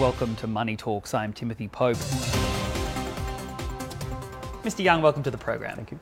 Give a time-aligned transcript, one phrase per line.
[0.00, 1.14] Welcome to Money Talks.
[1.14, 1.96] I'm Timothy Pope.
[4.64, 4.82] Mr.
[4.82, 5.76] Yang, welcome to the program.
[5.76, 6.00] Thank you.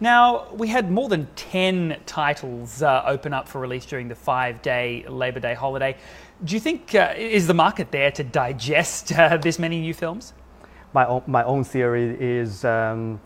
[0.00, 4.60] Now, we had more than 10 titles uh, open up for release during the five
[4.60, 5.96] day Labor Day holiday.
[6.42, 10.34] Do you think, uh, is the market there to digest uh, this many new films?
[10.92, 13.20] My own, my own theory is um,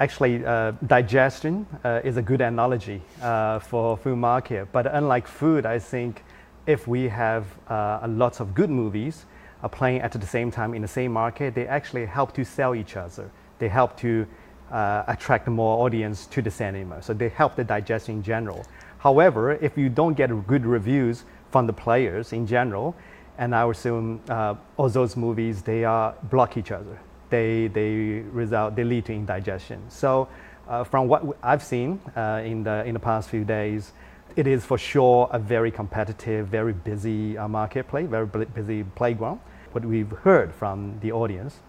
[0.00, 4.72] actually uh, digestion uh, is a good analogy uh, for food market.
[4.72, 6.24] But unlike food, I think
[6.66, 9.26] if we have uh, a lot of good movies
[9.62, 12.74] are playing at the same time in the same market, they actually help to sell
[12.74, 13.30] each other.
[13.58, 14.26] They help to
[14.70, 17.02] uh, attract more audience to the cinema.
[17.02, 18.64] So they help the digestion in general.
[18.98, 22.94] However, if you don't get good reviews from the players in general,
[23.38, 26.98] and I assume uh, all those movies they are block each other.
[27.28, 29.82] They they result they lead to indigestion.
[29.88, 30.28] So
[30.68, 33.92] uh, from what I've seen uh, in the in the past few days,
[34.34, 39.40] it is for sure a very competitive, very busy uh, marketplace, very busy playground.
[39.72, 41.60] What we've heard from the audience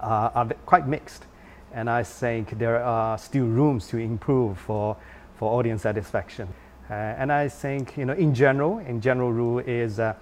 [0.00, 1.24] uh, are quite mixed,
[1.72, 4.96] and I think there are still rooms to improve for
[5.36, 6.48] for audience satisfaction.
[6.88, 10.14] Uh, and I think you know in general, in general rule is uh,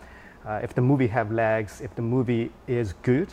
[0.47, 3.29] uh, if the movie have legs, if the movie is good,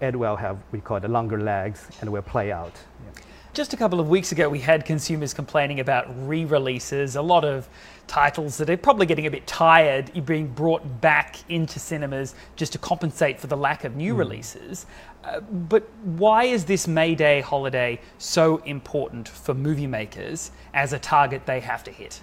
[0.00, 2.74] it will have we call it longer legs and will play out.
[3.04, 3.22] Yeah.
[3.54, 7.44] Just a couple of weeks ago, we had consumers complaining about re releases, a lot
[7.44, 7.68] of
[8.06, 12.78] titles that are probably getting a bit tired being brought back into cinemas just to
[12.78, 14.18] compensate for the lack of new mm.
[14.18, 14.86] releases.
[15.22, 20.98] Uh, but why is this May Day holiday so important for movie makers as a
[20.98, 22.22] target they have to hit?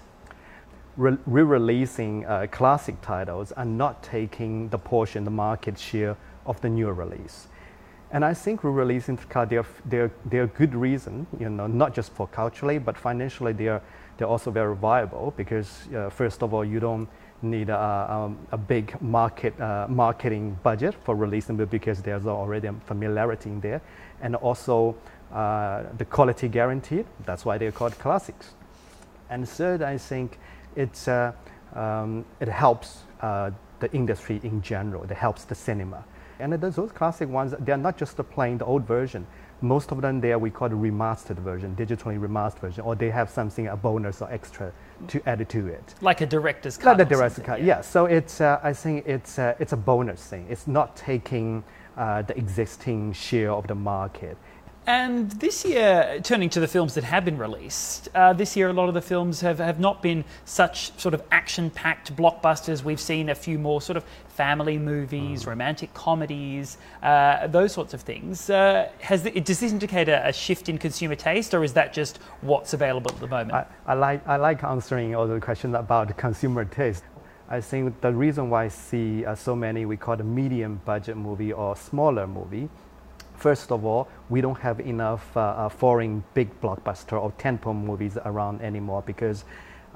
[0.96, 6.68] Re releasing uh, classic titles and not taking the portion, the market share of the
[6.68, 7.46] new release.
[8.12, 12.26] And I think re-releasing car, they're, they're, they're good reason, you know, not just for
[12.26, 13.80] culturally, but financially they're,
[14.16, 17.08] they're also very viable because uh, first of all, you don't
[17.42, 22.72] need a, um, a big market, uh, marketing budget for releasing because there's already a
[22.86, 23.80] familiarity in there.
[24.20, 24.96] And also
[25.32, 28.50] uh, the quality guaranteed, that's why they're called classics.
[29.30, 30.38] And third, I think
[30.74, 31.32] it's, uh,
[31.74, 36.04] um, it helps uh, the industry in general, it helps the cinema.
[36.40, 39.26] And those classic ones, they're not just playing the old version.
[39.62, 43.28] Most of them there we call the remastered version, digitally remastered version, or they have
[43.28, 44.72] something, a bonus or extra
[45.08, 45.94] to add to it.
[46.00, 46.98] Like a director's cut.
[46.98, 47.66] Like the director's cut, yeah.
[47.66, 47.80] yeah.
[47.82, 50.46] So it's, uh, I think it's, uh, it's a bonus thing.
[50.48, 51.62] It's not taking
[51.96, 54.38] uh, the existing share of the market.
[54.90, 58.72] And this year, turning to the films that have been released, uh, this year a
[58.72, 62.82] lot of the films have, have not been such sort of action packed blockbusters.
[62.82, 65.46] We've seen a few more sort of family movies, mm.
[65.46, 68.50] romantic comedies, uh, those sorts of things.
[68.50, 71.92] Uh, has the, does this indicate a, a, shift in consumer taste, or is that
[71.92, 73.52] just what's available at the moment?
[73.52, 77.04] I, I like, I like answering all the questions about consumer taste.
[77.48, 81.16] I think the reason why I see uh, so many we call the medium budget
[81.16, 82.68] movie or smaller movie
[83.40, 88.18] First of all, we don't have enough uh, uh, foreign big blockbuster or tentpole movies
[88.26, 89.46] around anymore because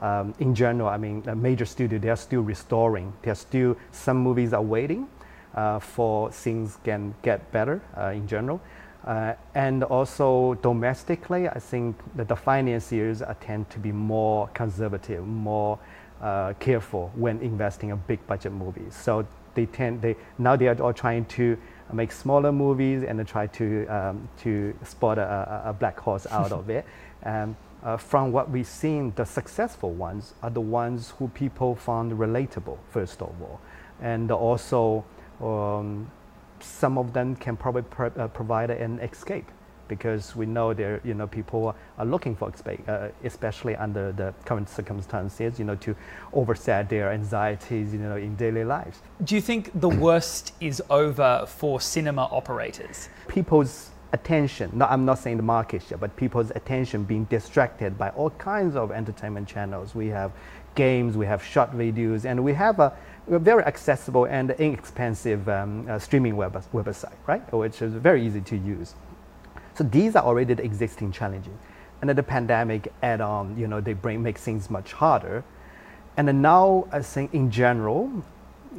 [0.00, 3.12] um, in general, I mean, a major studio, they are still restoring.
[3.20, 5.08] There are still, some movies are waiting
[5.54, 8.62] uh, for things can get better uh, in general.
[9.04, 15.78] Uh, and also domestically, I think that the financiers tend to be more conservative, more
[16.22, 18.94] uh, careful when investing in big budget movies.
[18.94, 21.58] So they tend, they, now they are all trying to
[21.92, 26.70] make smaller movies and try to, um, to spot a, a, black horse out of
[26.70, 26.84] it.
[27.26, 32.12] Um, uh, from what we've seen, the successful ones are the ones who people found
[32.12, 33.60] relatable, first of all.
[34.02, 35.06] And also,
[35.40, 36.10] um,
[36.60, 39.50] some of them can probably pro uh, provide an escape
[39.88, 42.52] because we know there, you know, people are looking for
[42.88, 45.94] uh, especially under the current circumstances, you know, to
[46.32, 49.00] overset their anxieties, you know, in daily lives.
[49.22, 53.08] Do you think the worst is over for cinema operators?
[53.28, 58.10] People's attention, no, I'm not saying the market share, but people's attention being distracted by
[58.10, 59.94] all kinds of entertainment channels.
[59.94, 60.30] We have
[60.76, 62.96] games, we have short videos, and we have a,
[63.28, 67.52] a very accessible and inexpensive um, uh, streaming web website, right?
[67.52, 68.94] Which is very easy to use.
[69.74, 71.52] So these are already the existing challenges.
[72.00, 75.44] And then the pandemic add on, you know, they bring, make things much harder.
[76.16, 78.10] And then now, I think in general,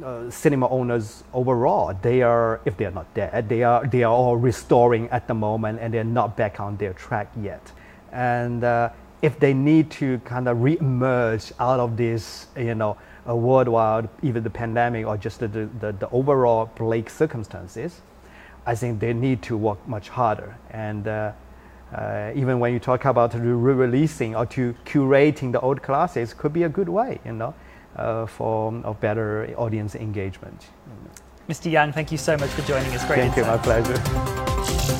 [0.02, 4.12] uh, cinema owners overall, they are, if they are not dead, they are, they are
[4.12, 7.72] all restoring at the moment and they're not back on their track yet.
[8.12, 8.90] And uh,
[9.22, 12.96] if they need to kind of re-emerge out of this, you know,
[13.26, 18.00] worldwide, even the pandemic or just the, the, the overall bleak circumstances,
[18.66, 20.56] I think they need to work much harder.
[20.70, 21.32] And uh,
[21.94, 26.64] uh, even when you talk about re-releasing or to curating the old classes, could be
[26.64, 27.54] a good way, you know,
[27.94, 30.66] uh, for a better audience engagement.
[31.48, 31.70] Mr.
[31.70, 33.04] Yang, thank you so much for joining us.
[33.04, 34.94] Great Thank you, my pleasure.